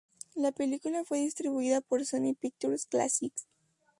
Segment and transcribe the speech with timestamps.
[0.33, 3.45] La película fue distribuida por Sony Pictures Classics.